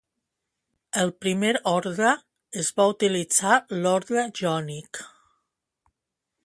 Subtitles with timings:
[0.97, 2.13] Pel primer ordre,
[2.63, 5.03] es va utilitzar l'ordre jònic.